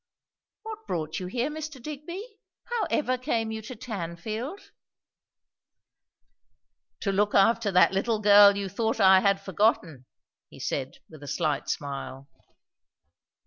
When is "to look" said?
7.01-7.35